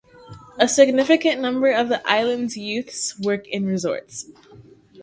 A 0.57 0.67
significant 0.67 1.41
number 1.41 1.69
of 1.71 1.87
the 1.87 2.01
island's 2.09 2.57
youths 2.57 3.19
work 3.19 3.47
in 3.47 3.67
resorts. 3.67 4.31